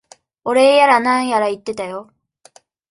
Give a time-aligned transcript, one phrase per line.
[0.45, 2.09] お礼やら何やら言ってたよ。